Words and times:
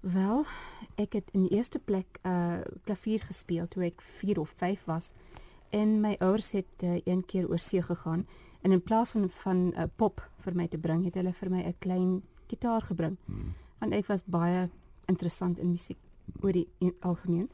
Wel, 0.00 0.44
ek 0.94 1.12
het 1.12 1.28
in 1.36 1.42
die 1.44 1.56
eerste 1.56 1.78
plek 1.78 2.18
uh 2.24 2.60
klavier 2.88 3.20
gespeel 3.20 3.68
toe 3.68 3.84
ek 3.84 4.00
4 4.00 4.40
of 4.40 4.52
5 4.56 4.84
was. 4.84 5.12
En 5.70 6.00
my 6.00 6.14
ouers 6.18 6.50
het 6.50 6.82
uh, 6.82 7.00
een 7.04 7.24
keer 7.24 7.48
oor 7.48 7.58
see 7.58 7.82
gegaan 7.82 8.26
en 8.60 8.72
in 8.72 8.82
plaas 8.82 9.10
van 9.10 9.30
van 9.30 9.56
'n 9.56 9.74
uh, 9.76 9.84
pop 9.96 10.30
vir 10.38 10.54
my 10.54 10.68
te 10.68 10.78
bring, 10.78 11.04
het 11.04 11.14
hulle 11.14 11.32
vir 11.32 11.50
my 11.50 11.62
'n 11.62 11.74
klein 11.78 12.22
gitaar 12.46 12.82
gebring. 12.82 13.16
Hmm. 13.24 13.52
Want 13.78 13.92
ek 13.92 14.06
was 14.06 14.24
baie 14.24 14.68
interessant 15.04 15.58
in 15.58 15.70
musiek 15.70 15.98
oor 16.40 16.52
die 16.52 16.68
algemeen. 17.00 17.50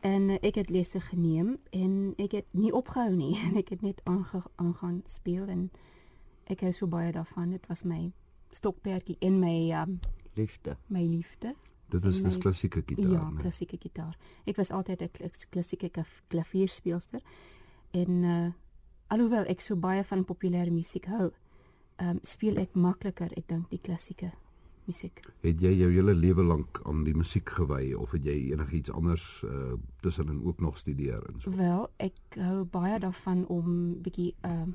En 0.00 0.28
uh, 0.28 0.36
ek 0.40 0.54
het 0.54 0.70
lesse 0.70 1.00
geneem 1.00 1.58
en 1.70 2.14
ek 2.16 2.32
het 2.32 2.46
nie 2.50 2.72
opgehou 2.72 3.14
nie. 3.14 3.36
ek 3.62 3.68
het 3.68 3.82
net 3.82 4.00
aange, 4.04 4.42
aangaan 4.54 5.02
speel 5.04 5.46
en 5.48 5.70
ek 6.44 6.60
hou 6.60 6.72
so 6.72 6.86
baie 6.86 7.12
daarvan. 7.12 7.50
Dit 7.50 7.66
was 7.66 7.82
my 7.82 8.12
stokperdjie 8.50 9.16
in 9.18 9.38
my 9.38 9.72
um, 9.82 10.00
liefde. 10.34 10.76
My 10.86 11.02
liefde. 11.02 11.54
Dit 11.92 12.04
is 12.04 12.22
'n 12.22 12.38
klassieke 12.38 12.82
gitaar. 12.86 13.10
Ja, 13.10 13.32
klassieke 13.36 13.76
gitaar. 13.80 14.16
Ek 14.44 14.56
was 14.56 14.70
altyd 14.70 15.02
'n 15.02 15.30
klassieke 15.50 15.90
klavierspeelster 16.28 17.20
en 17.90 18.10
uh 18.22 18.50
alhoewel 19.06 19.44
ek 19.44 19.60
so 19.60 19.76
baie 19.76 20.04
van 20.04 20.24
populêre 20.24 20.70
musiek 20.70 21.04
hou, 21.04 21.30
ehm 21.96 22.08
um, 22.08 22.18
speel 22.22 22.56
ek 22.56 22.74
makliker, 22.74 23.32
ek 23.36 23.48
dink 23.48 23.70
die 23.70 23.80
klassieke 23.80 24.32
musiek. 24.84 25.20
Het 25.40 25.60
jy 25.60 25.72
jou 25.76 25.90
hele 25.92 26.14
lewe 26.14 26.42
lank 26.42 26.80
aan 26.84 27.04
die 27.04 27.14
musiek 27.14 27.48
gewy 27.48 27.92
of 27.92 28.10
het 28.10 28.24
jy 28.24 28.52
enigiets 28.52 28.90
anders 28.90 29.42
uh 29.44 29.74
tussenin 30.00 30.44
ook 30.44 30.60
nog 30.60 30.76
studeer 30.76 31.22
en 31.28 31.40
so? 31.40 31.50
Wel, 31.50 31.90
ek 31.96 32.38
hou 32.40 32.64
baie 32.64 32.98
daarvan 32.98 33.46
om 33.46 34.00
bietjie 34.02 34.34
ehm 34.40 34.72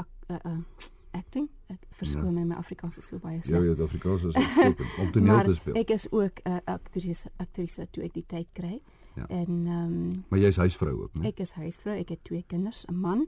uh, 0.00 0.06
uh, 0.30 0.36
uh 0.44 0.58
acting. 1.16 1.48
Ek 1.72 1.86
verskoon 2.00 2.30
ja. 2.30 2.36
my 2.38 2.44
my 2.52 2.58
Afrikaans 2.60 2.98
is 3.00 3.08
so 3.10 3.18
baie 3.22 3.40
sleg. 3.42 3.64
Ja, 3.64 3.72
ja, 3.72 3.82
Afrikaans 3.88 4.28
is 4.28 4.36
uitstekend 4.36 5.00
om 5.02 5.10
toneel 5.16 5.42
te 5.50 5.56
speel. 5.58 5.80
Ek 5.82 5.90
is 5.96 6.06
ook 6.12 6.42
'n 6.44 6.50
uh, 6.52 6.62
aktrise 6.76 7.32
aktrise 7.42 7.88
toe 7.90 8.04
ek 8.06 8.14
die 8.14 8.26
tyd 8.26 8.48
kry. 8.52 8.80
Ja. 9.16 9.26
En 9.28 9.66
ehm 9.66 9.84
um, 9.84 10.24
Maar 10.28 10.38
jy's 10.38 10.56
huisvrou 10.56 11.02
ook, 11.02 11.14
né? 11.14 11.28
Ek 11.32 11.40
is 11.40 11.50
huisvrou. 11.50 11.96
Ek 11.96 12.08
het 12.08 12.24
twee 12.24 12.44
kinders, 12.46 12.84
'n 12.88 13.00
man 13.00 13.26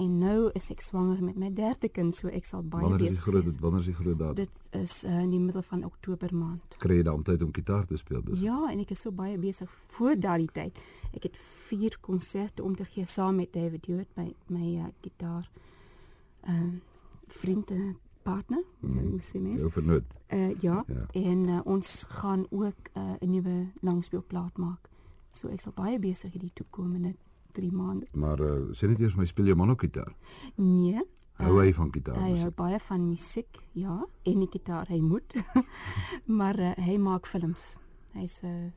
en 0.00 0.18
nou 0.18 0.50
is 0.56 0.70
ek 0.72 0.80
swanger 0.80 1.20
met 1.24 1.36
my 1.36 1.50
derde 1.54 1.88
kind, 1.92 2.14
so 2.16 2.28
ek 2.28 2.44
sal 2.48 2.62
baie 2.62 2.88
besig 2.88 3.00
wees. 3.00 3.00
Wanneer 3.00 3.08
is 3.10 3.16
die 3.16 3.52
groot 3.52 3.60
wanneer 3.60 3.80
is 3.80 3.90
die 3.90 3.96
groot 3.98 4.18
datum? 4.18 4.34
Dit 4.34 4.80
is 4.80 5.04
uh, 5.04 5.20
in 5.20 5.30
die 5.30 5.40
middel 5.40 5.62
van 5.62 5.84
Oktober 5.84 6.34
maand. 6.34 6.76
Kry 6.78 7.00
jy 7.00 7.06
dan 7.08 7.22
tyd 7.22 7.42
om 7.42 7.52
gitaar 7.52 7.86
te 7.86 7.98
speel 8.00 8.22
dus? 8.24 8.40
Ja, 8.40 8.58
en 8.70 8.80
ek 8.80 8.94
is 8.96 9.02
so 9.04 9.12
baie 9.12 9.38
besig 9.38 9.72
voor 9.96 10.16
daardie 10.16 10.50
tyd. 10.56 10.78
Ek 11.12 11.28
het 11.28 11.36
vier 11.68 11.98
konserte 12.00 12.64
om 12.64 12.76
te 12.76 12.84
gee 12.88 13.06
saam 13.06 13.36
met 13.42 13.52
David 13.52 13.86
Hewitt 13.86 14.14
by 14.16 14.30
my 14.48 14.76
uh, 14.78 14.92
gitaar. 15.04 15.50
Ehm 16.46 16.70
uh, 16.70 16.78
vriend 17.32 17.70
en 17.70 17.96
partner, 18.22 18.64
mm. 18.80 19.08
moet 19.10 19.24
sê 19.24 19.40
mens. 19.40 19.60
Jou 19.60 19.70
vernoot. 19.70 20.04
Uh 20.34 20.50
ja, 20.60 20.84
ja. 20.86 21.06
en 21.12 21.48
uh, 21.48 21.60
ons 21.64 22.04
gaan 22.08 22.46
ook 22.50 22.90
eh, 22.92 23.02
'n 23.02 23.16
uh, 23.22 23.30
nuwe 23.30 23.66
langspeelplaat 23.80 24.58
maak. 24.58 24.88
So 25.32 25.48
ek 25.48 25.60
sal 25.60 25.72
baie 25.72 25.98
besig 25.98 26.32
hierdie 26.32 26.52
toekomende 26.54 27.14
3 27.52 27.72
maande. 27.72 28.06
Maar 28.12 28.40
uh, 28.40 28.68
sê 28.72 28.86
net 28.86 29.00
eers 29.00 29.16
my 29.16 29.26
speel 29.26 29.46
jy 29.46 29.54
man 29.54 29.70
ook 29.70 29.80
gitaar? 29.80 30.14
Nee. 30.54 31.02
Hou 31.40 31.60
hy 31.60 31.72
van 31.72 31.92
gitaar? 31.92 32.18
Hy 32.20 32.38
hou 32.42 32.50
baie 32.52 32.78
van 32.78 33.08
musiek, 33.08 33.60
ja, 33.72 34.06
en 34.22 34.38
die 34.38 34.48
gitaar, 34.50 34.86
hy 34.88 35.00
moet. 35.00 35.34
maar 36.38 36.58
uh, 36.58 36.72
hy 36.76 36.98
maak 36.98 37.26
films. 37.26 37.76
Hy's 38.12 38.42
'n 38.42 38.46
uh, 38.46 38.70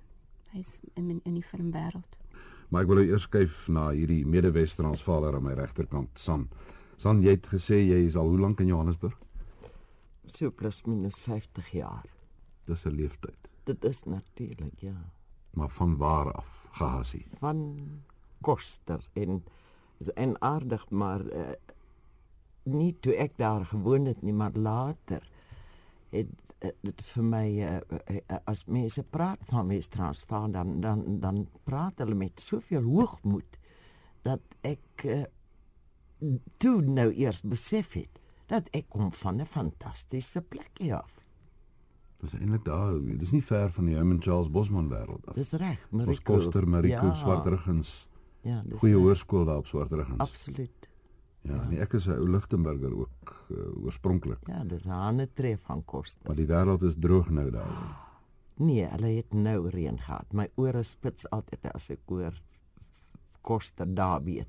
hy's 0.54 0.82
in 0.94 1.20
in 1.24 1.34
die 1.34 1.44
filmwêreld. 1.44 2.18
Maar 2.70 2.82
ek 2.82 2.88
wil 2.88 3.02
nou 3.02 3.06
eers 3.06 3.28
kyk 3.30 3.68
na 3.68 3.90
hierdie 3.94 4.24
Midde-Wes-Transvaaler 4.26 5.36
aan 5.36 5.44
my 5.44 5.54
regterkant, 5.54 6.10
San. 6.18 6.48
San, 7.04 7.20
jy 7.20 7.34
het 7.36 7.48
gesê 7.52 7.82
jy 7.82 7.98
is 8.08 8.16
al 8.16 8.30
hoe 8.32 8.38
lank 8.40 8.62
in 8.64 8.70
Johannesburg? 8.72 9.16
So 10.32 10.54
plus 10.56 10.78
minus 10.88 11.18
50 11.26 11.72
jaar. 11.76 12.06
Dis 12.64 12.86
'n 12.86 12.96
leeftyd. 12.96 13.50
Dit 13.68 13.84
is 13.84 14.04
natuurlik, 14.04 14.80
ja. 14.80 14.96
Maar 15.52 15.70
van 15.70 15.98
waar 15.98 16.32
af, 16.32 16.68
Gasie? 16.72 17.26
Van 17.40 17.84
Koster 18.42 19.10
en 19.14 19.44
en 20.16 20.42
aardig, 20.42 20.90
maar 20.90 21.26
uh, 21.26 21.52
nie 22.64 22.96
toe 23.00 23.16
ek 23.16 23.38
daar 23.38 23.66
gewoon 23.66 24.06
het 24.06 24.22
nie, 24.22 24.34
maar 24.34 24.52
later 24.54 25.30
het 26.10 26.28
uh, 26.60 26.70
dit 26.82 27.02
vir 27.02 27.24
my 27.24 27.48
uh, 27.60 28.40
as 28.46 28.66
mense 28.66 29.04
praat 29.04 29.40
van 29.46 29.68
Wes-Transvaal 29.68 30.52
dan 30.52 30.80
dan 30.82 31.20
dan 31.20 31.48
praat 31.64 31.98
hulle 31.98 32.16
met 32.16 32.42
soveel 32.42 32.84
hoogmoed 32.84 33.60
dat 34.22 34.42
ek 34.62 35.04
uh, 35.04 35.24
toe 36.58 36.82
nou 36.82 37.12
eers 37.12 37.42
besef 37.42 37.94
het 37.94 38.20
dat 38.52 38.68
ek 38.72 38.90
kom 38.90 39.12
van 39.14 39.42
'n 39.42 39.46
fantastiese 39.46 40.42
plekie 40.42 40.94
af. 40.96 41.24
Dis 42.24 42.34
eintlik 42.34 42.64
daar, 42.66 42.96
dis 43.20 43.32
nie 43.32 43.44
ver 43.44 43.72
van 43.72 43.86
die 43.86 43.96
Herman 43.96 44.22
Charles 44.22 44.52
Bosman 44.52 44.90
wêreld 44.90 45.26
af. 45.28 45.36
Dis 45.36 45.52
reg, 45.52 45.88
Mariko. 45.92 46.10
Ons 46.12 46.22
Koster 46.22 46.68
Mariko 46.68 47.06
ja. 47.06 47.14
Swartruggens. 47.14 48.08
Ja, 48.42 48.62
dis 48.66 48.80
goeie 48.80 48.96
hoërskool 48.96 49.46
daar 49.46 49.58
op 49.58 49.68
Swartruggens. 49.68 50.20
Absoluut. 50.24 50.90
Ja, 51.42 51.56
ja. 51.56 51.68
Nee, 51.70 51.80
ek 51.80 51.94
is 51.94 52.08
'n 52.08 52.12
ou 52.12 52.30
Lichtenburger 52.30 52.96
ook 52.98 53.36
uh, 53.50 53.84
oorspronklik. 53.84 54.48
Ja, 54.48 54.64
dis 54.64 54.86
'n 54.86 54.92
ander 54.92 55.28
tref 55.34 55.62
van 55.62 55.86
Koster. 55.86 56.28
Maar 56.28 56.36
die 56.36 56.48
wêreld 56.48 56.84
is 56.84 56.96
droog 57.00 57.30
nou 57.30 57.52
daar. 57.52 58.00
Nee, 58.56 58.86
hulle 58.86 59.16
het 59.16 59.34
nou 59.34 59.70
reën 59.70 60.00
gehad. 60.00 60.34
My 60.34 60.48
ore 60.56 60.84
spits 60.84 61.30
altyd 61.30 61.72
as 61.74 61.90
ek 61.90 62.00
hoor 62.06 62.42
Koster 63.42 63.96
daar 63.96 64.24
weet 64.24 64.48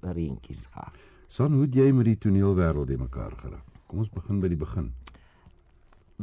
reentjies 0.00 0.66
gehad. 0.72 0.96
San, 1.28 1.52
hoe 1.52 1.66
het 1.66 1.76
jy 1.76 1.90
met 1.92 2.08
die 2.08 2.18
toneelwêreld 2.18 2.90
in 2.90 3.02
mekaar 3.04 3.34
geraak? 3.42 3.64
Kom 3.88 4.02
ons 4.04 4.12
begin 4.12 4.40
by 4.40 4.48
die 4.52 4.60
begin. 4.60 4.88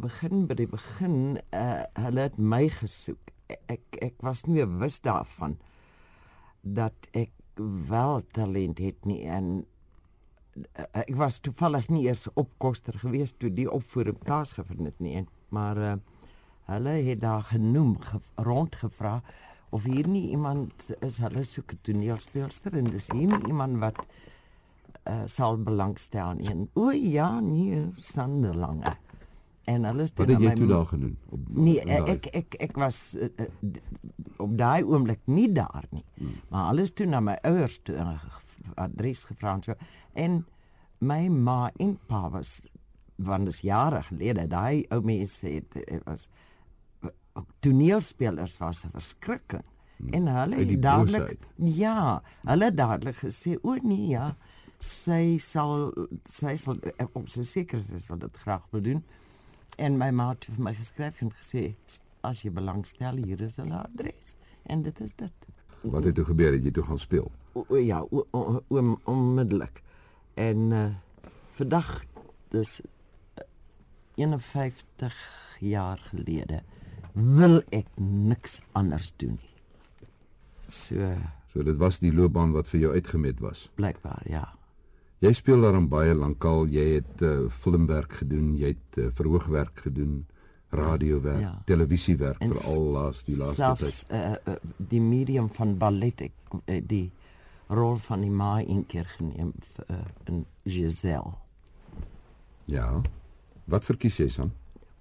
Begin 0.02 0.46
by 0.50 0.58
die 0.60 0.70
begin, 0.70 1.16
uh 1.56 1.84
hulle 2.02 2.28
het 2.28 2.38
my 2.38 2.66
gesoek. 2.70 3.32
Ek 3.72 4.02
ek 4.02 4.18
was 4.26 4.44
nie 4.50 4.64
bewus 4.66 5.00
daarvan 5.06 5.58
dat 6.66 7.10
ek 7.14 7.32
wel 7.90 8.22
talent 8.34 8.82
het 8.82 9.06
nie 9.06 9.22
en 9.30 9.66
uh, 10.56 10.86
ek 11.06 11.14
was 11.20 11.40
toevallig 11.40 11.88
nie 11.94 12.06
eers 12.08 12.26
op 12.34 12.50
koster 12.58 12.98
gewees 13.00 13.36
toe 13.38 13.52
die 13.54 13.70
opvoering 13.72 14.18
plaasgevind 14.26 14.90
het 14.90 15.00
nie 15.04 15.16
en 15.22 15.30
maar 15.56 15.78
uh, 15.78 15.94
hulle 16.72 16.96
het 17.06 17.22
daar 17.22 17.46
genoem 17.52 17.96
ge, 18.02 18.20
rondgevra 18.36 19.20
of 19.76 19.84
hier 19.84 20.08
nie 20.08 20.30
iemand 20.32 20.92
is 21.04 21.18
hulle 21.24 21.44
soek 21.44 21.74
'n 21.74 21.80
toneelspeelster 21.88 22.78
en 22.80 22.88
dis 22.94 23.10
hier 23.12 23.28
nie 23.28 23.50
iemand 23.52 23.82
wat 23.84 24.00
uh, 24.06 25.26
sal 25.28 25.58
belangstel 25.58 26.40
in. 26.40 26.70
O 26.74 26.92
ja, 26.92 27.40
nee, 27.40 27.82
sanderlange. 27.98 28.96
En 29.66 29.86
alles 29.86 30.14
toe 30.14 30.26
na 30.26 30.38
my 30.38 30.46
Wat 30.46 30.52
het 30.52 30.60
jy 30.60 30.62
toe 30.62 30.70
daar 30.72 30.86
gedoen? 30.86 31.18
Op, 31.30 31.40
nee, 31.50 31.82
op 31.82 32.08
ek 32.14 32.26
ek 32.26 32.58
ek 32.70 32.80
was 32.80 33.00
uh, 33.18 33.30
op 34.38 34.58
daai 34.58 34.84
oomblik 34.86 35.22
nie 35.26 35.52
daar 35.52 35.88
nie. 35.92 36.06
Hmm. 36.16 36.40
Maar 36.50 36.72
alles 36.72 36.94
toe 36.94 37.10
na 37.10 37.20
my 37.20 37.38
ouers 37.42 37.80
toe 37.84 37.96
uh, 37.96 38.16
adres 38.76 39.26
gevra 39.28 39.58
so 39.62 39.76
en 40.14 40.46
my 41.00 41.28
ma 41.28 41.72
en 41.78 41.98
pa 42.08 42.30
was 42.30 42.62
want 43.16 43.46
dit 43.46 43.62
jare 43.64 44.02
gelede 44.04 44.48
daai 44.48 44.86
ou 44.92 45.02
mense 45.02 45.48
het, 45.48 45.74
het 45.74 46.04
was 46.06 46.28
ook 46.28 46.44
toneelspelers 47.60 48.58
was 48.58 48.86
'n 48.86 48.92
verskrikking. 48.92 49.64
Hmm. 49.98 50.10
En 50.10 50.28
hulle 50.28 50.56
het 50.56 50.82
dadelik 50.82 51.38
ja, 51.56 52.22
hulle 52.44 52.74
dadelik 52.74 53.16
gesê 53.16 53.58
o 53.62 53.76
nee 53.82 54.08
ja, 54.08 54.36
sy 54.80 55.38
sal 55.38 55.94
sy 56.24 56.56
sal 56.56 56.80
op 57.14 57.30
sy 57.30 57.44
seker 57.44 57.80
sy 57.80 58.00
sal 58.00 58.18
dit 58.18 58.38
graag 58.38 58.66
wil 58.72 58.82
doen. 58.82 59.04
En 59.78 59.98
my 59.98 60.12
ma 60.12 60.30
het 60.30 60.46
vir 60.46 60.64
my 60.64 60.74
geskryf 60.74 61.22
en 61.22 61.32
gesê 61.32 61.76
as 62.22 62.42
jy 62.42 62.52
belangstel 62.52 63.16
hier 63.16 63.42
is 63.42 63.56
hulle 63.62 63.78
adres 63.78 64.36
en 64.64 64.84
dit 64.84 65.02
is 65.02 65.16
dit. 65.16 65.34
Wat 65.82 66.04
het 66.04 66.16
toe 66.16 66.26
gebeur? 66.26 66.54
Het 66.54 66.64
jy 66.64 66.72
toe 66.72 66.84
gaan 66.84 67.00
speel? 67.00 67.32
O, 67.54 67.66
o 67.70 67.76
ja, 67.78 68.02
oom 68.68 69.00
onmiddellik. 69.04 69.84
En 70.34 70.72
uh 70.72 70.94
vandag 71.56 72.04
dis 72.52 72.82
51 74.16 75.16
jaar 75.60 75.98
gelede 75.98 76.64
wil 77.16 77.62
ek 77.72 77.88
niks 77.98 78.60
anders 78.76 79.14
doen 79.18 79.38
nie. 79.40 79.56
So 80.68 81.16
so 81.54 81.64
dit 81.64 81.78
was 81.80 82.02
die 82.04 82.12
loopbaan 82.12 82.52
wat 82.52 82.68
vir 82.68 82.82
jou 82.82 82.94
uitgemet 82.94 83.40
was. 83.40 83.70
Blykbaar, 83.80 84.24
ja. 84.28 84.44
Jy 85.24 85.32
speel 85.34 85.62
daar 85.64 85.78
aan 85.78 85.88
baie 85.88 86.14
lankal. 86.14 86.68
Jy 86.68 86.86
het 86.98 87.22
uh, 87.24 87.48
filmwerk 87.64 88.18
gedoen, 88.20 88.58
jy 88.60 88.74
het 88.74 89.00
uh, 89.00 89.08
verhoogwerk 89.16 89.86
gedoen, 89.88 90.26
radiowerk, 90.76 91.40
ja. 91.46 91.54
televisiewerk 91.70 92.42
veral 92.44 92.90
laas 92.98 93.24
die 93.24 93.38
laaste 93.40 93.62
selfs, 93.62 94.02
tyd. 94.10 94.18
Uh, 94.20 94.36
uh, 94.52 94.74
die 94.92 95.00
medium 95.00 95.48
van 95.56 95.78
ballet 95.80 96.26
ek 96.28 96.58
uh, 96.58 96.82
die 96.84 97.08
rol 97.72 97.96
van 98.04 98.22
die 98.26 98.34
ma 98.34 98.58
een 98.60 98.84
keer 98.92 99.08
geneem 99.16 99.54
uh, 99.88 100.04
in 100.28 100.44
Giselle. 100.68 101.38
Ja. 102.70 102.90
Wat 103.72 103.88
verkies 103.88 104.20
jy 104.20 104.28
dan? 104.36 104.52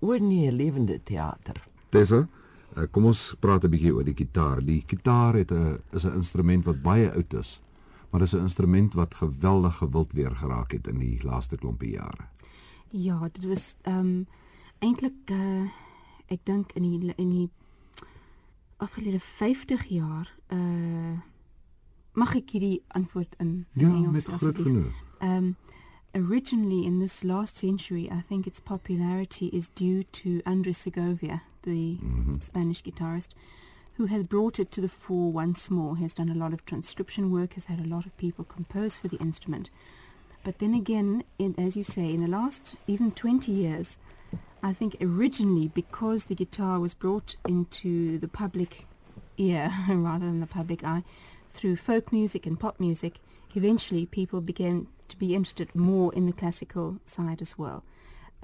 Oor 0.05 0.23
nie 0.23 0.47
lewende 0.53 1.01
teater. 1.03 1.59
Tessa, 1.95 2.25
uh, 2.77 2.87
kom 2.91 3.05
ons 3.13 3.35
praat 3.41 3.65
'n 3.65 3.71
bietjie 3.71 3.95
oor 3.95 4.05
die 4.05 4.17
gitaar. 4.19 4.65
Die 4.65 4.83
gitaar 4.87 5.35
het 5.35 5.53
'n 5.53 5.79
is 5.93 6.05
'n 6.05 6.15
instrument 6.15 6.65
wat 6.65 6.83
baie 6.83 7.11
oud 7.13 7.35
is 7.35 7.61
maar 8.15 8.23
dis 8.23 8.33
'n 8.35 8.39
instrument 8.47 8.95
wat 8.95 9.15
geweldig 9.15 9.77
gewild 9.77 10.13
weer 10.13 10.37
geraak 10.37 10.73
het 10.73 10.87
in 10.87 10.99
die 10.99 11.19
laaste 11.23 11.57
klompie 11.57 11.91
jare. 11.91 12.25
Ja, 12.91 13.29
dit 13.33 13.45
was 13.45 13.77
ehm 13.83 13.99
um, 13.99 14.27
eintlik 14.79 15.31
uh 15.31 15.67
ek 16.27 16.41
dink 16.43 16.73
in 16.73 16.83
die 16.83 17.13
in 17.17 17.29
die 17.31 17.51
afgelope 18.77 19.21
50 19.21 19.85
jaar 19.85 20.37
uh 20.49 21.19
mag 22.13 22.35
ek 22.37 22.51
hierdie 22.51 22.83
antwoord 22.89 23.35
in 23.39 23.67
Ja, 23.73 23.89
Engels 23.89 24.13
met 24.13 24.25
groot 24.25 24.35
asseblief? 24.35 24.67
genoeg. 24.67 24.93
Um, 25.23 25.57
originally, 26.15 26.87
in 26.87 27.01
this 27.01 27.25
last 27.25 27.57
century, 27.57 28.09
I 28.11 28.21
think 28.21 28.47
its 28.47 28.61
popularity 28.61 29.47
is 29.47 29.69
due 29.69 30.05
to 30.05 30.43
Andres 30.47 30.79
Segovia, 30.79 31.43
the 31.63 31.99
mm-hmm. 32.03 32.39
Spanish 32.39 32.83
guitarist, 32.83 33.29
who 33.95 34.07
has 34.07 34.23
brought 34.25 34.59
it 34.59 34.71
to 34.73 34.81
the 34.81 34.89
fore 34.89 35.33
once 35.33 35.71
more. 35.71 35.97
Has 35.97 36.15
done 36.15 36.29
a 36.29 36.35
lot 36.35 36.53
of 36.53 36.65
transcription 36.65 37.31
work, 37.31 37.55
has 37.55 37.67
had 37.67 37.81
a 37.81 37.89
lot 37.89 38.07
of 38.07 38.17
people 38.17 38.45
compose 38.45 38.97
for 38.97 39.09
the 39.09 39.17
instrument. 39.19 39.71
But 40.45 40.59
then 40.59 40.75
again, 40.75 41.25
in, 41.39 41.55
as 41.59 41.77
you 41.77 41.83
say, 41.83 42.13
in 42.13 42.21
the 42.21 42.29
last 42.29 42.77
even 42.87 43.13
20 43.13 43.51
years, 43.51 43.99
I 44.63 44.73
think 44.73 44.97
originally 45.01 45.69
because 45.69 46.25
the 46.25 46.35
guitar 46.35 46.81
was 46.81 46.95
brought 46.95 47.37
into 47.47 48.19
the 48.19 48.29
public 48.29 48.87
ear 49.37 49.73
rather 49.89 50.27
than 50.27 50.41
the 50.41 50.47
public 50.47 50.85
eye 50.85 51.03
through 51.51 51.77
folk 51.77 52.13
music 52.13 52.47
and 52.47 52.59
pop 52.59 52.81
music, 52.81 53.21
eventually 53.55 54.07
people 54.07 54.41
began 54.41 54.87
to 55.09 55.19
be 55.19 55.35
interested 55.35 55.75
more 55.75 56.13
in 56.15 56.27
the 56.27 56.33
classical 56.33 56.97
side 57.05 57.41
as 57.41 57.59
well. 57.59 57.83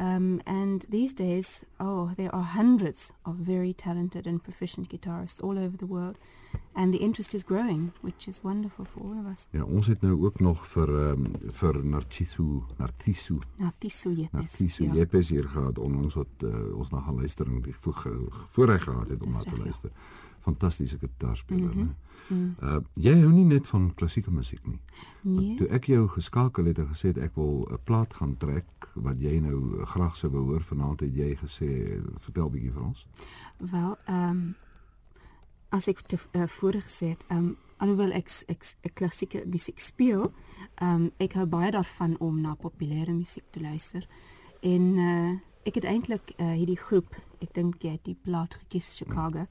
Um, 0.01 0.41
and 0.47 0.87
these 0.89 1.13
days, 1.13 1.67
oh, 1.79 2.13
there 2.17 2.35
are 2.35 2.43
hundreds 2.43 3.13
of 3.27 3.35
very 3.35 3.75
talented 3.75 4.27
and 4.27 4.43
proficient 4.43 4.89
guitarists 4.89 5.43
all 5.45 5.59
over 5.59 5.77
the 5.77 5.87
world, 5.87 6.17
and 6.75 6.95
the 6.95 6.99
interest 6.99 7.35
is 7.35 7.45
growing, 7.45 7.93
which 8.01 8.27
is 8.27 8.43
wonderful 8.43 8.87
for 8.87 9.01
all 9.01 9.19
of 9.21 9.27
us. 9.27 9.47
Ja, 9.51 9.65
ons 9.65 9.87
het 9.87 10.01
nou 10.01 10.25
ook 10.25 10.41
nog 10.41 10.67
vir 10.67 10.89
um, 10.89 11.27
vir 11.53 11.85
Narciso, 11.85 12.65
Narciso, 12.79 13.39
Narciso 13.59 14.11
Yepes. 14.11 14.33
Narciso 14.33 14.85
ja. 14.85 14.95
Jepes 14.95 15.29
hier 15.29 15.49
gehad 15.49 15.79
onlangs 15.79 16.15
wat 16.15 16.49
uh, 16.49 16.79
ons 16.79 16.91
na 16.91 17.01
gaan 17.01 17.21
luister 17.21 17.47
en 17.47 17.61
die 17.61 17.77
voor, 17.81 18.01
voorreg 18.51 18.83
gehad 18.83 19.09
het 19.09 19.23
om 19.23 19.31
na 19.31 19.43
te 19.43 19.57
reg, 19.65 19.83
ja. 19.83 19.91
Fantastiese 20.41 20.99
gitaarspeler, 20.99 21.75
mm 21.75 21.81
-hmm. 21.81 21.95
Uh 22.31 22.79
jy 22.95 23.15
hou 23.23 23.31
nie 23.33 23.45
net 23.45 23.67
van 23.67 23.91
klassieke 23.95 24.31
musiek 24.31 24.67
nie. 24.67 24.79
Nee. 25.23 25.57
Toe 25.59 25.67
ek 25.75 25.89
jou 25.91 26.05
geskakel 26.09 26.71
het 26.71 26.79
en 26.79 26.87
gesê 26.93 27.11
het 27.11 27.19
ek 27.19 27.35
wil 27.35 27.67
'n 27.71 27.79
plaat 27.85 28.15
gaan 28.15 28.37
trek 28.37 28.67
wat 28.95 29.21
jy 29.21 29.39
nou 29.41 29.85
graag 29.85 30.17
sou 30.17 30.31
wou 30.33 30.45
hoor 30.45 30.63
vanaand 30.63 31.01
het 31.01 31.15
jy 31.17 31.35
gesê 31.37 32.01
vertel 32.19 32.51
bietjie 32.51 32.73
vir 32.73 32.83
ons. 32.83 33.07
Wel, 33.59 33.97
ehm 34.07 34.31
um, 34.31 34.55
as 35.69 35.89
ek 35.89 36.01
te 36.01 36.19
uh, 36.33 36.47
voorig 36.47 36.85
gesê 36.85 37.07
het, 37.15 37.25
ehm 37.29 37.39
um, 37.39 37.57
alhoewel 37.77 38.13
ek 38.13 38.31
ek 38.49 38.65
ek 38.81 38.95
klassieke 38.95 39.45
musiek 39.47 39.81
speel, 39.81 40.33
ehm 40.75 40.95
um, 40.95 41.11
ek 41.17 41.33
hou 41.33 41.47
baie 41.47 41.71
daarvan 41.71 42.19
om 42.19 42.41
na 42.41 42.55
populêre 42.55 43.13
musiek 43.13 43.45
te 43.51 43.61
luister. 43.61 44.09
En 44.61 44.83
uh 44.99 45.39
ek 45.63 45.75
het 45.75 45.85
eintlik 45.85 46.33
uh, 46.39 46.53
hierdie 46.57 46.79
groep, 46.79 47.17
ek 47.41 47.55
dink 47.55 47.83
jy 47.83 47.91
het 47.91 48.05
die 48.05 48.17
plaat 48.23 48.55
gekies 48.55 48.97
Chicago. 48.97 49.47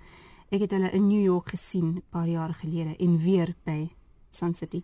Ek 0.50 0.64
het 0.66 0.72
hulle 0.74 0.90
in 0.98 1.06
New 1.06 1.22
York 1.22 1.52
gesien 1.54 1.90
'n 1.96 2.04
paar 2.10 2.28
jaar 2.28 2.54
gelede 2.54 2.96
en 2.98 3.18
weer 3.22 3.56
by 3.64 3.90
Sun 4.32 4.56
City. 4.56 4.84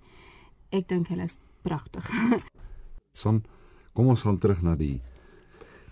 Ek 0.70 0.88
dink 0.88 1.08
hulle 1.08 1.24
is 1.24 1.38
pragtig. 1.62 2.06
San, 3.22 3.44
kom 3.94 4.08
ons 4.08 4.22
gaan 4.22 4.38
terug 4.38 4.62
na 4.62 4.76
die 4.76 5.02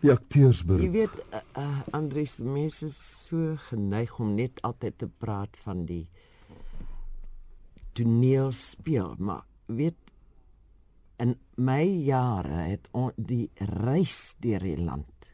die 0.01 0.09
Jy 0.09 0.13
akteursberoep. 0.13 0.91
weet 0.91 1.15
uh, 1.31 1.39
uh, 1.57 1.81
Andries 1.91 2.37
mense 2.37 2.85
is 2.85 3.25
so 3.25 3.55
geneig 3.69 4.19
om 4.19 4.35
net 4.35 4.61
altyd 4.61 4.97
te 4.97 5.07
praat 5.07 5.57
van 5.63 5.85
die 5.85 6.09
toneel 7.93 8.51
speel, 8.51 9.15
maar 9.17 9.45
weet 9.65 9.97
in 11.17 11.37
my 11.55 11.85
jare 11.85 12.67
het 12.67 12.87
on, 12.91 13.11
die 13.15 13.49
reis 13.57 14.35
deur 14.39 14.59
die 14.59 14.77
land 14.77 15.29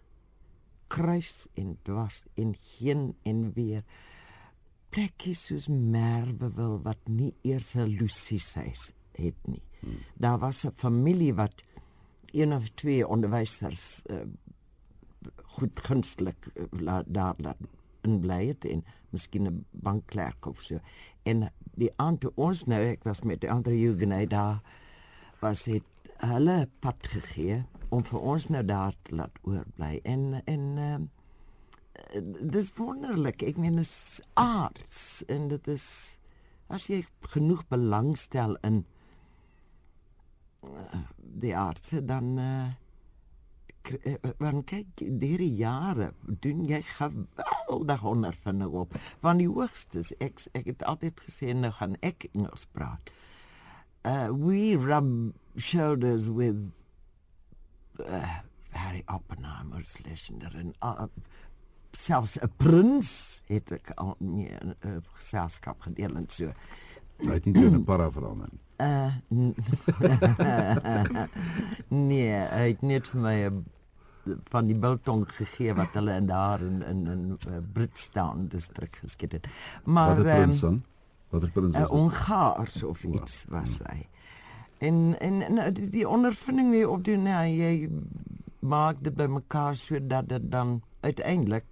kruis 0.88 1.48
en 1.56 1.78
dwars 1.84 2.28
en 2.36 2.56
heen 2.78 3.16
en 3.24 3.52
weer 3.54 3.84
plekkies 4.90 5.46
soos 5.50 5.68
Merwewil 5.70 6.80
wat 6.86 7.02
nie 7.08 7.34
eers 7.44 7.76
'n 7.76 7.90
Lucies 8.00 8.54
huis 8.56 8.92
het 9.18 9.48
nie. 9.48 9.62
Hmm. 9.80 10.00
Daar 10.18 10.40
was 10.40 10.66
'n 10.66 10.72
familie 10.72 11.34
wat 11.34 11.64
een 12.32 12.54
of 12.54 12.70
twee 12.70 13.08
onderwysers 13.08 14.04
uh, 14.06 14.22
goed 15.44 15.80
gunstelik 15.80 16.48
uh, 16.56 16.66
la, 16.72 17.04
daar 17.06 17.34
laat 17.38 17.58
inbly 18.02 18.48
het 18.48 18.66
en 18.66 18.84
miskien 19.10 19.48
'n 19.48 19.66
bankklerk 19.72 20.46
of 20.46 20.62
so. 20.62 20.80
En 21.24 21.52
die 21.76 21.92
aand 21.96 22.20
toe 22.20 22.32
ons 22.36 22.66
nou 22.66 22.82
ek 22.82 23.04
was 23.04 23.22
met 23.22 23.42
die 23.42 23.52
ander 23.52 23.74
Jugendai 23.74 24.28
daar 24.28 24.62
was 25.40 25.66
het 25.66 25.84
hulle 26.20 26.68
pad 26.80 27.08
gegee 27.08 27.64
om 27.90 28.04
vir 28.04 28.20
ons 28.20 28.48
nou 28.48 28.66
daar 28.66 28.94
te 29.02 29.16
laat 29.16 29.40
oorbly 29.42 30.00
en 30.04 30.42
en 30.46 30.78
uh, 30.78 30.96
dis 32.56 32.72
wonderlik. 32.78 33.44
Ek 33.44 33.58
meen 33.58 33.80
is 33.82 34.22
aards 34.40 35.24
en 35.28 35.48
dit 35.52 35.68
is 35.68 35.88
as 36.70 36.86
jy 36.90 37.02
genoeg 37.34 37.66
belangstel 37.70 38.56
in 38.68 38.84
uh, 40.68 41.02
die 41.18 41.56
aardse 41.58 42.02
dan 42.06 42.38
uh, 42.38 42.70
eh, 43.90 44.18
want 44.38 44.68
kyk 44.70 45.02
hierdie 45.02 45.56
jare 45.58 46.12
doen 46.44 46.62
jy 46.70 46.82
geweldig 46.92 48.04
ondervinding 48.06 48.76
op 48.84 48.94
van 49.24 49.42
die 49.42 49.50
hoogstes 49.50 50.12
ek 50.22 50.44
ek 50.60 50.70
het 50.74 50.86
altyd 50.92 51.24
gesê 51.26 51.56
nou 51.58 51.72
gaan 51.80 51.98
ek 52.06 52.28
Engels 52.34 52.68
praat 52.76 53.10
uh, 54.06 54.30
we 54.30 54.76
rub 54.78 55.34
shoulders 55.58 56.30
with 56.30 56.60
uh, 58.06 58.38
Harry 58.78 59.04
Oppenheimer's 59.10 59.98
legendary 60.06 60.68
en 60.68 60.74
uh, 60.86 61.08
selfs 61.92 62.38
'n 62.42 62.52
prins 62.58 63.42
het 63.48 63.72
ek 63.72 63.92
al 63.96 64.16
mee 64.20 64.58
'n 64.62 64.76
uh, 64.86 64.98
geselskap 65.18 65.82
gedeel 65.82 66.16
en 66.16 66.26
so 66.30 66.52
Hy 67.20 67.36
het 67.36 67.46
nie 67.46 67.54
toe 67.54 67.70
'n 67.70 67.84
para 67.84 68.12
verander 68.12 68.48
nie. 68.52 68.60
Uh 68.80 69.12
nee, 72.08 72.32
hy 72.32 72.68
het 72.72 72.82
net 72.82 73.08
vir 73.08 73.22
my 73.22 73.36
'n 73.50 73.66
van 74.50 74.68
die 74.68 74.76
biltong 74.76 75.26
gegee 75.32 75.74
wat 75.74 75.94
hulle 75.94 76.16
in 76.16 76.26
daar 76.26 76.62
in 76.62 76.82
in 76.82 77.08
in 77.08 77.38
uh, 77.48 77.58
Britstown 77.74 78.48
distrik 78.48 78.96
geskiet 78.96 79.32
het. 79.32 79.48
Maar 79.84 80.08
Watter 80.16 80.28
ehm, 80.28 80.42
prins 80.42 80.60
dan? 80.60 80.84
Watter 81.30 81.52
prins 81.52 81.76
'n 81.76 81.80
dit? 81.80 81.90
Ongaars 81.90 82.84
of 82.84 83.04
iets 83.04 83.46
was 83.50 83.80
hy. 83.84 84.08
En 84.78 85.20
en, 85.20 85.42
en 85.42 85.74
die, 85.74 85.90
die 85.90 86.08
ondervinding 86.08 86.70
wat 86.70 86.80
jy 86.80 86.86
opdoen, 86.86 87.26
ja, 87.26 87.44
jy 87.44 87.90
maak 88.60 89.04
dit 89.04 89.16
bymekaar 89.16 89.76
sodat 89.76 90.30
dit 90.30 90.52
dan 90.52 90.82
uiteindelik 91.00 91.66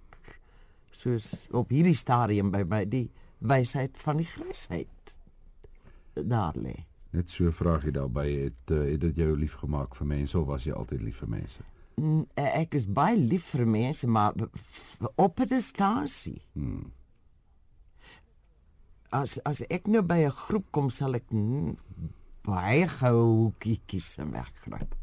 soos 0.98 1.28
op 1.54 1.70
hierdie 1.70 1.94
stadium 1.96 2.50
by 2.50 2.64
my 2.66 2.82
die 2.84 3.06
wysheid 3.38 3.96
van 4.02 4.16
die 4.18 4.26
grysheid 4.26 5.12
daar 6.18 6.56
lê. 6.58 6.74
Net 7.14 7.30
so 7.30 7.44
'n 7.46 7.52
vraagie 7.52 7.92
daarbey 7.94 8.32
het 8.44 8.70
uh, 8.74 8.82
het 8.90 9.00
dit 9.00 9.16
jou 9.16 9.36
lief 9.38 9.54
gemaak 9.62 9.94
vir 9.94 10.06
mense 10.06 10.38
of 10.38 10.46
was 10.46 10.64
jy 10.64 10.72
altyd 10.72 11.00
lief 11.02 11.16
vir 11.22 11.28
mense? 11.28 11.62
N- 12.00 12.26
Ek 12.36 12.74
is 12.74 12.86
baie 12.86 13.16
lief 13.16 13.44
vir 13.54 13.66
mense, 13.66 14.06
maar 14.06 14.34
op 15.16 15.40
'n 15.40 15.46
distansie. 15.46 16.42
Hmm. 16.52 16.92
As 19.10 19.38
as 19.44 19.62
ek 19.70 19.86
nou 19.86 20.02
by 20.02 20.18
'n 20.26 20.30
groep 20.30 20.66
kom, 20.70 20.90
sal 20.90 21.14
ek 21.14 21.30
mm, 21.32 21.76
baie 22.44 22.88
gou 22.88 23.52
kies 23.58 24.18
en 24.18 24.30
weggryp. 24.32 24.94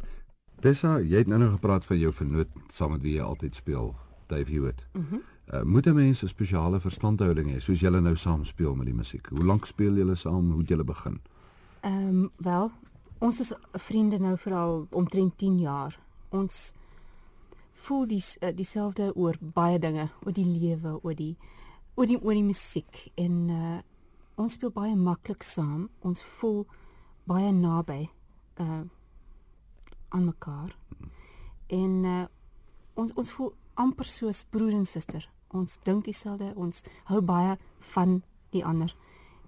Tessa, 0.61 0.99
jy 0.99 1.17
het 1.17 1.27
nou 1.27 1.39
nog 1.39 1.51
gepraat 1.57 1.85
van 1.85 1.97
jou 1.97 2.11
vernoot 2.13 2.47
saam 2.69 2.91
met 2.91 3.01
wie 3.01 3.15
jy 3.15 3.21
altyd 3.23 3.55
speel, 3.55 3.95
Dave 4.27 4.51
Hewitt. 4.51 4.85
Mhm. 4.93 5.15
Mm 5.15 5.21
Uh, 5.53 5.61
moet 5.61 5.85
'n 5.85 5.93
mens 5.93 6.23
'n 6.23 6.27
spesiale 6.27 6.79
verstandhouding 6.79 7.51
hê 7.51 7.59
soos 7.59 7.79
julle 7.79 8.01
nou 8.01 8.15
saam 8.15 8.43
speel 8.43 8.75
met 8.75 8.85
die 8.85 8.95
musiek? 8.95 9.25
Hoe 9.27 9.43
lank 9.43 9.65
speel 9.65 9.93
julle 9.93 10.15
saam? 10.15 10.51
Hoe 10.51 10.59
het 10.59 10.67
julle 10.67 10.83
begin? 10.83 11.21
Ehm 11.79 12.07
um, 12.07 12.29
wel, 12.37 12.71
ons 13.17 13.39
is 13.39 13.53
vriende 13.71 14.19
nou 14.19 14.37
veral 14.37 14.87
omtrent 14.89 15.37
10 15.37 15.59
jaar. 15.59 15.99
Ons 16.29 16.73
voel 17.71 18.07
die 18.07 18.23
uh, 18.39 18.49
dieselfde 18.55 19.15
oor 19.15 19.37
baie 19.39 19.79
dinge, 19.79 20.09
oor 20.25 20.33
die 20.33 20.45
lewe, 20.45 20.99
oor 21.03 21.15
die 21.15 21.37
oor 21.95 22.07
die 22.07 22.21
oor 22.21 22.33
die 22.33 22.43
musiek 22.43 23.11
en 23.15 23.49
uh 23.49 23.77
ons 24.35 24.53
speel 24.53 24.71
baie 24.71 24.95
maklik 24.95 25.43
saam. 25.43 25.89
Ons 25.99 26.23
voel 26.23 26.65
baie 27.23 27.51
naby 27.51 28.09
uh 28.59 28.81
aan 30.09 30.25
mekaar. 30.25 30.75
En 31.67 32.03
uh 32.03 32.25
ons 32.93 33.13
ons 33.13 33.31
voel 33.31 33.53
amper 33.73 34.05
soos 34.05 34.43
broer 34.49 34.71
en 34.71 34.85
suster. 34.85 35.34
Ons 35.47 35.79
dink 35.83 36.05
dieselfde, 36.05 36.53
ons 36.55 36.83
hou 37.05 37.21
baie 37.21 37.57
van 37.93 38.21
die 38.51 38.65
ander 38.65 38.95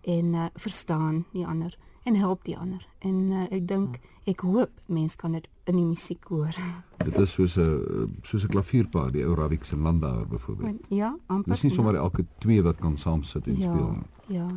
en 0.08 0.34
uh, 0.34 0.46
verstaan 0.56 1.26
die 1.34 1.46
ander 1.46 1.78
en 2.08 2.16
help 2.16 2.44
die 2.44 2.58
ander. 2.58 2.88
En 3.00 3.32
uh, 3.32 3.48
ek 3.52 3.68
dink 3.68 4.00
ek 4.28 4.44
hoop 4.48 4.72
mense 4.88 5.18
kan 5.20 5.36
dit 5.36 5.48
in 5.68 5.76
die 5.76 5.88
musiek 5.88 6.24
hoor. 6.32 6.56
Dit 7.08 7.18
is 7.20 7.34
soos 7.34 7.58
'n 7.58 8.20
soos 8.24 8.44
'n 8.44 8.52
klavierpaar, 8.52 9.12
die 9.12 9.26
ou 9.26 9.36
Rarik 9.36 9.64
se 9.64 9.76
Landauer 9.76 10.28
byvoorbeeld. 10.28 10.88
Ja, 10.90 11.16
amper. 11.28 11.54
Dis 11.54 11.64
nie 11.64 11.72
sommer 11.72 11.96
elke 11.96 12.26
twee 12.40 12.64
wat 12.64 12.78
kan 12.78 12.98
saam 12.98 13.24
sit 13.24 13.48
en 13.48 13.60
ja, 13.60 13.72
speel 13.72 13.92
nie. 13.92 14.38
Ja. 14.40 14.48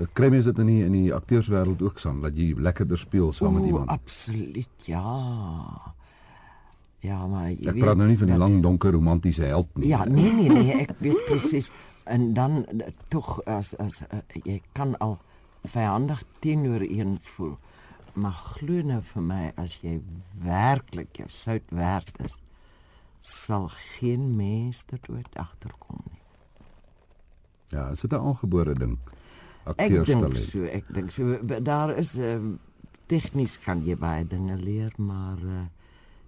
Ek 0.00 0.14
kry 0.14 0.30
mense 0.32 0.52
dit 0.52 0.58
in 0.58 0.66
die 0.66 0.84
in 0.84 0.92
die 0.92 1.14
akteurswêreld 1.14 1.82
ook 1.82 1.98
saam 1.98 2.20
dat 2.24 2.36
jy 2.36 2.54
lekkerder 2.56 2.98
speel 2.98 3.32
saam 3.32 3.54
met 3.54 3.62
O, 3.62 3.66
iemand. 3.66 3.88
Absoluut, 3.88 4.86
ja. 4.88 5.94
Ja, 7.00 7.26
maar 7.26 7.48
jy 7.48 7.70
Ek 7.72 7.78
praat 7.80 7.96
nou 7.96 8.08
nie 8.10 8.18
van 8.20 8.28
die 8.28 8.38
lang 8.40 8.58
donker 8.64 8.92
romantiese 8.92 9.48
held 9.48 9.70
nie. 9.80 9.88
Ja, 9.88 10.04
nee 10.04 10.32
nee 10.36 10.48
nee, 10.52 10.74
ek 10.84 10.92
weet 11.00 11.24
presies. 11.28 11.70
En 12.04 12.32
dan 12.36 12.64
eh, 12.66 12.92
tog 13.08 13.38
as 13.48 13.72
as 13.80 14.02
uh, 14.10 14.20
jy 14.44 14.58
kan 14.76 14.96
al 15.00 15.16
vyandig 15.62 16.22
teenoor 16.44 16.84
een 16.84 17.18
voel. 17.36 17.56
Maar 18.20 18.36
glo 18.56 18.82
nou 18.84 19.00
vir 19.12 19.22
my 19.22 19.42
as 19.60 19.78
jy 19.80 20.00
werklik 20.44 21.22
jou 21.22 21.28
sout 21.32 21.72
werd 21.72 22.12
is, 22.26 22.40
sal 23.20 23.68
geen 23.96 24.36
mens 24.36 24.84
dit 24.90 25.08
ooit 25.12 25.40
agterkom 25.40 26.02
nie. 26.10 26.20
Ja, 27.70 27.88
is 27.90 28.00
dit 28.00 28.12
'n 28.12 28.20
aangebore 28.20 28.74
ding? 28.74 28.98
Ek 29.64 29.88
dink 29.88 30.36
so, 30.36 30.64
ek 30.64 30.84
dink 30.88 31.10
so 31.10 31.38
daar 31.62 31.96
is 31.96 32.16
um, 32.18 32.58
tegnies 33.06 33.58
kan 33.58 33.84
jy 33.86 33.96
baie 33.96 34.24
dinge 34.26 34.56
leer, 34.56 34.92
maar 34.96 35.38
uh, 35.38 35.66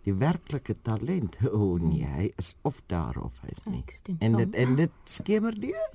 die 0.07 0.15
werklike 0.19 0.75
talent, 0.83 1.37
o 1.47 1.59
oh 1.59 1.81
nee, 1.81 2.07
hy 2.07 2.31
is 2.41 2.55
of 2.67 2.81
daar 2.91 3.19
of 3.23 3.35
hy's 3.47 3.63
nie. 3.71 3.83
Ek 3.87 4.15
En 4.19 4.39
dit 4.41 4.57
en 4.65 4.75
dit 4.77 4.91
skemer 5.05 5.55
deur. 5.61 5.91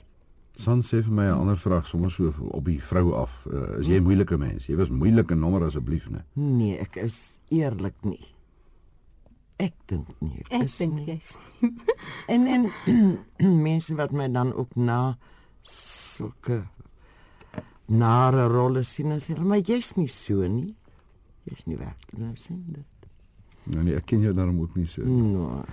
San 0.58 0.82
sê 0.82 1.04
vir 1.06 1.14
my 1.14 1.26
'n 1.28 1.40
ander 1.42 1.58
vraag 1.58 1.88
sommer 1.88 2.12
so 2.12 2.34
op 2.52 2.66
die 2.66 2.80
vrou 2.82 3.14
af. 3.14 3.46
Uh, 3.46 3.80
is 3.80 3.88
jy 3.88 4.00
'n 4.00 4.04
moeilike 4.04 4.38
mens? 4.38 4.66
Jy 4.68 4.76
was 4.76 4.90
moeilike 4.90 5.36
nommer 5.36 5.64
asseblief, 5.64 6.10
né? 6.10 6.24
Nee, 6.34 6.80
ek 6.80 6.96
is 6.96 7.40
eerlik 7.50 8.04
nie. 8.04 8.26
Ek 9.58 9.74
dink 9.86 10.08
nie. 10.22 10.44
Ek 10.50 10.64
is 10.64 10.78
dink 10.78 10.94
nie. 10.94 11.06
jy's 11.06 11.38
En 12.34 12.48
en 12.48 12.72
mense 13.68 13.96
wat 13.96 14.12
my 14.12 14.32
dan 14.32 14.54
ook 14.54 14.76
na 14.76 15.18
sulke 15.62 16.68
nare 17.88 18.48
rolle 18.48 18.84
sien 18.84 19.12
as 19.12 19.28
hulle, 19.28 19.46
maar 19.48 19.64
jy's 19.64 19.96
nie 19.96 20.10
so 20.12 20.48
nie. 20.48 20.76
Jy's 21.48 21.66
nie 21.66 21.78
werklik 21.78 22.20
nou 22.20 22.36
sien 22.36 22.64
dit. 22.68 22.97
Nou 23.72 23.84
nee, 23.84 23.96
ek 23.96 24.06
ken 24.06 24.22
jou 24.22 24.34
daarom 24.34 24.60
ook 24.62 24.76
nie 24.76 24.86
so. 24.88 25.04
No. 25.04 25.64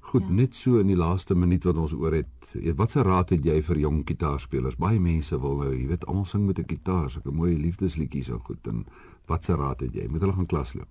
Goed, 0.00 0.22
ja. 0.28 0.32
net 0.34 0.54
so 0.54 0.78
in 0.78 0.86
die 0.86 0.96
laaste 0.96 1.34
minuut 1.34 1.64
wat 1.64 1.76
ons 1.76 1.92
oor 1.92 2.12
het. 2.12 2.54
eh, 2.58 2.72
Wat 2.76 2.90
se 2.90 3.02
raad 3.02 3.30
het 3.30 3.44
jy 3.44 3.62
vir 3.62 3.78
jong 3.78 4.02
gitaarspelers? 4.06 4.76
Baie 4.76 5.00
mense 5.00 5.38
wil 5.40 5.56
nou, 5.56 5.74
jy 5.76 5.86
weet, 5.86 6.06
almal 6.06 6.24
sing 6.24 6.46
met 6.46 6.58
'n 6.58 6.64
gitaar, 6.68 7.10
sulke 7.10 7.30
mooi 7.30 7.56
liefdesliedjies 7.56 8.26
so 8.26 8.38
goed 8.38 8.66
en 8.66 8.84
wat 9.26 9.44
se 9.44 9.54
raad 9.54 9.80
het 9.80 9.94
jy? 9.94 10.08
Moet 10.08 10.20
hulle 10.20 10.32
gaan 10.32 10.46
klas 10.46 10.74
loop? 10.74 10.88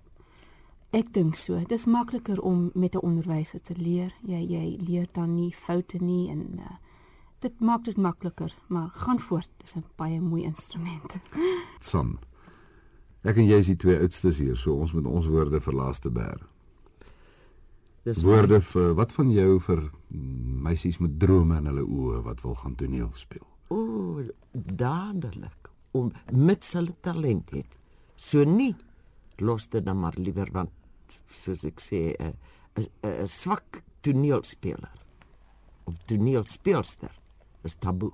Ek 0.92 1.12
dink 1.12 1.34
so. 1.36 1.58
Dit 1.58 1.72
is 1.72 1.86
makliker 1.86 2.40
om 2.40 2.70
met 2.74 2.94
'n 2.94 2.98
onderwyser 3.02 3.60
te 3.62 3.74
leer. 3.76 4.12
Jy 4.22 4.46
jy 4.48 4.78
leer 4.86 5.06
dan 5.12 5.34
nie 5.34 5.54
foute 5.54 5.98
nie 5.98 6.28
en 6.30 6.38
uh, 6.58 6.76
dit 7.40 7.60
maak 7.60 7.84
dit 7.84 7.96
makliker, 7.96 8.54
maar 8.68 8.88
gaan 8.94 9.18
voort. 9.20 9.48
Dis 9.58 9.74
'n 9.76 9.84
baie 9.96 10.20
mooi 10.20 10.42
instrument. 10.42 11.20
San. 11.80 12.18
Ek 13.24 13.36
en 13.36 13.44
jy 13.46 13.58
is 13.58 13.66
die 13.66 13.76
twee 13.76 13.98
oudstes 13.98 14.38
hier, 14.38 14.56
so 14.56 14.74
ons 14.74 14.92
moet 14.92 15.06
ons 15.06 15.26
woorde 15.26 15.60
vir 15.60 15.74
laaste 15.74 16.10
bær. 16.10 16.40
Dis 18.02 18.22
Woorde 18.26 18.58
vir 18.66 18.94
wat 18.98 19.12
van 19.14 19.28
jou 19.30 19.60
vir 19.62 19.82
meisies 20.10 20.96
met 20.98 21.12
drome 21.22 21.60
in 21.60 21.68
hulle 21.70 21.84
oë 21.86 22.22
wat 22.26 22.40
wil 22.42 22.56
gaan 22.58 22.74
toneel 22.74 23.12
speel? 23.14 23.44
O, 23.70 24.24
dadelik 24.52 25.70
om 25.94 26.10
met 26.34 26.66
hulle 26.74 26.96
talent 27.06 27.52
het. 27.54 27.76
So 28.18 28.42
nie 28.42 28.72
los 29.38 29.68
dit 29.70 29.86
dan 29.86 30.00
maar 30.02 30.18
liewer 30.18 30.50
want 30.50 30.74
soos 31.30 31.62
ek 31.68 31.78
sê 31.80 32.00
'n 32.18 32.34
'n 33.06 33.28
swak 33.28 33.82
toneelspeler 34.02 34.98
of 35.84 35.94
toneelspeelster 36.06 37.14
is 37.62 37.74
taboe. 37.74 38.12